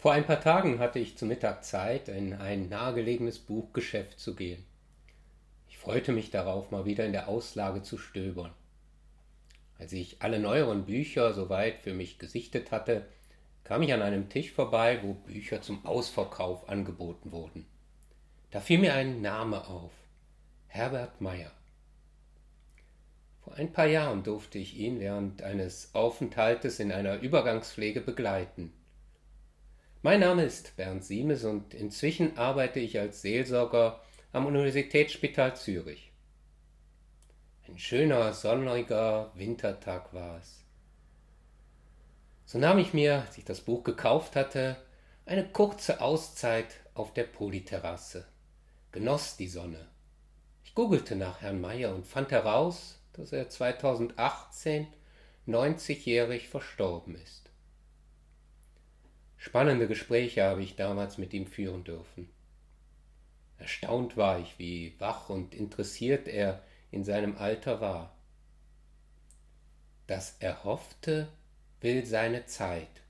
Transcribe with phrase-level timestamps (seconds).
[0.00, 4.64] Vor ein paar Tagen hatte ich zu Mittag Zeit, in ein nahegelegenes Buchgeschäft zu gehen.
[5.68, 8.50] Ich freute mich darauf, mal wieder in der Auslage zu stöbern.
[9.78, 13.04] Als ich alle neueren Bücher soweit für mich gesichtet hatte,
[13.62, 17.66] kam ich an einem Tisch vorbei, wo Bücher zum Ausverkauf angeboten wurden.
[18.52, 19.92] Da fiel mir ein Name auf.
[20.68, 21.52] Herbert Meyer.
[23.44, 28.72] Vor ein paar Jahren durfte ich ihn während eines Aufenthaltes in einer Übergangspflege begleiten.
[30.02, 34.00] Mein Name ist Bernd Siemes und inzwischen arbeite ich als Seelsorger
[34.32, 36.10] am Universitätsspital Zürich.
[37.68, 40.64] Ein schöner, sonniger Wintertag war es.
[42.46, 44.78] So nahm ich mir, als ich das Buch gekauft hatte,
[45.26, 48.26] eine kurze Auszeit auf der Polyterrasse,
[48.92, 49.86] genoss die Sonne.
[50.64, 54.86] Ich googelte nach Herrn Meyer und fand heraus, dass er 2018
[55.46, 57.49] 90-jährig verstorben ist.
[59.42, 62.28] Spannende Gespräche habe ich damals mit ihm führen dürfen.
[63.56, 68.14] Erstaunt war ich, wie wach und interessiert er in seinem Alter war.
[70.06, 71.32] Das Erhoffte
[71.80, 73.00] will seine Zeit,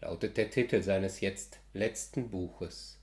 [0.00, 2.98] lautet der Titel seines jetzt letzten Buches.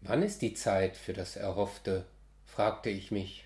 [0.00, 2.06] Wann ist die Zeit für das Erhoffte?
[2.46, 3.44] fragte ich mich,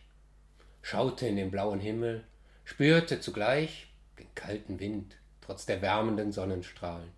[0.81, 2.25] schaute in den blauen Himmel,
[2.63, 7.11] spürte zugleich den kalten Wind trotz der wärmenden Sonnenstrahlen.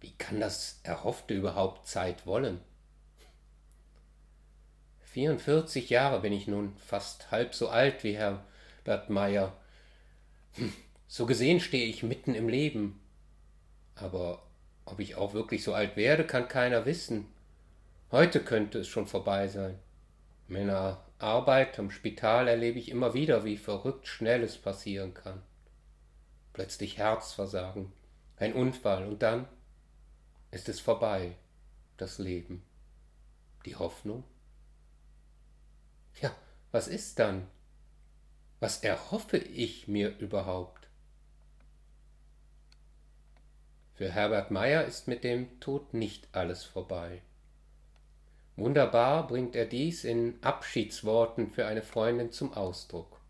[0.00, 2.60] Wie kann das Erhoffte überhaupt Zeit wollen?
[5.00, 8.44] 44 Jahre bin ich nun, fast halb so alt wie Herr
[8.82, 9.56] Bert Meyer.
[10.52, 10.72] Hm,
[11.06, 13.00] so gesehen stehe ich mitten im Leben.
[13.94, 14.42] Aber
[14.84, 17.26] ob ich auch wirklich so alt werde, kann keiner wissen.
[18.10, 19.78] Heute könnte es schon vorbei sein.
[20.48, 25.40] Meiner Arbeit am Spital erlebe ich immer wieder, wie verrückt schnell es passieren kann
[26.54, 27.92] plötzlich Herzversagen,
[28.38, 29.46] ein Unfall und dann
[30.50, 31.36] ist es vorbei,
[31.98, 32.62] das Leben,
[33.66, 34.24] die Hoffnung.
[36.22, 36.34] Ja,
[36.72, 37.46] was ist dann?
[38.60, 40.88] Was erhoffe ich mir überhaupt?
[43.94, 47.22] Für Herbert Meyer ist mit dem Tod nicht alles vorbei.
[48.56, 53.20] Wunderbar bringt er dies in Abschiedsworten für eine Freundin zum Ausdruck.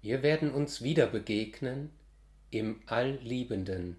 [0.00, 1.90] Wir werden uns wieder begegnen
[2.50, 3.96] im Allliebenden,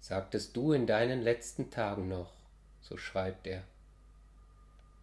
[0.00, 2.32] sagtest du in deinen letzten Tagen noch,
[2.80, 3.64] so schreibt er.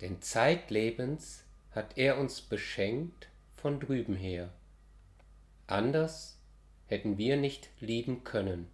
[0.01, 4.51] Denn zeitlebens hat er uns beschenkt von drüben her.
[5.67, 6.39] Anders
[6.87, 8.67] hätten wir nicht lieben können.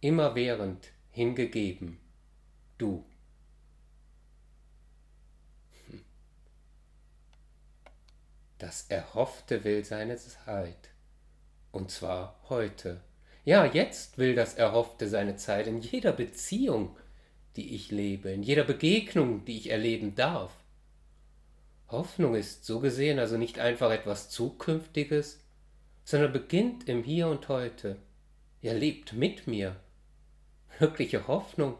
[0.00, 1.98] Immerwährend hingegeben,
[2.78, 3.04] du.
[8.60, 10.90] Das Erhoffte will seine Zeit.
[11.72, 13.00] Und zwar heute.
[13.42, 16.94] Ja, jetzt will das Erhoffte seine Zeit in jeder Beziehung,
[17.56, 20.52] die ich lebe, in jeder Begegnung, die ich erleben darf.
[21.88, 25.42] Hoffnung ist so gesehen also nicht einfach etwas Zukünftiges,
[26.04, 27.96] sondern beginnt im Hier und Heute.
[28.60, 29.76] Er lebt mit mir.
[30.78, 31.76] Wirkliche Hoffnung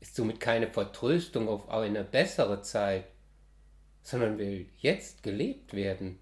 [0.00, 3.04] ist somit keine Vertröstung auf eine bessere Zeit,
[4.02, 6.18] sondern will jetzt gelebt werden.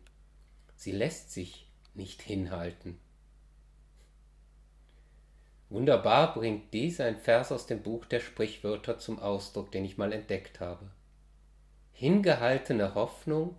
[0.77, 2.99] Sie lässt sich nicht hinhalten.
[5.71, 10.13] Wunderbar bringt dies ein Vers aus dem Buch der Sprichwörter zum Ausdruck, den ich mal
[10.13, 10.91] entdeckt habe.
[11.93, 13.57] Hingehaltene Hoffnung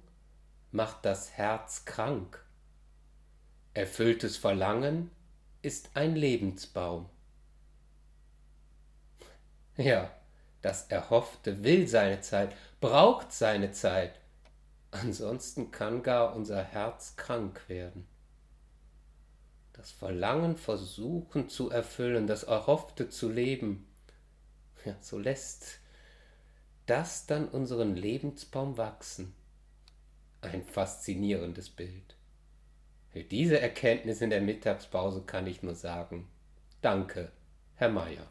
[0.71, 2.43] macht das Herz krank.
[3.73, 5.11] Erfülltes Verlangen
[5.61, 7.09] ist ein Lebensbaum.
[9.77, 10.11] Ja,
[10.61, 14.19] das Erhoffte will seine Zeit, braucht seine Zeit.
[14.91, 18.07] Ansonsten kann gar unser Herz krank werden.
[19.73, 23.87] Das Verlangen versuchen zu erfüllen, das Erhoffte zu leben,
[24.85, 25.79] ja, so lässt
[26.85, 29.35] das dann unseren Lebensbaum wachsen.
[30.41, 32.15] Ein faszinierendes Bild.
[33.09, 36.27] Für diese Erkenntnis in der Mittagspause kann ich nur sagen,
[36.81, 37.31] danke,
[37.75, 38.27] Herr Meier.